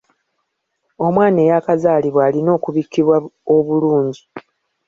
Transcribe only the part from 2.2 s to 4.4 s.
alina okubikkibwa obulungi.